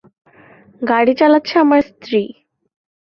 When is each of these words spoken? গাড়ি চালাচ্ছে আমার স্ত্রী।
গাড়ি 0.81 1.13
চালাচ্ছে 1.19 1.55
আমার 1.63 1.81
স্ত্রী। 1.89 2.21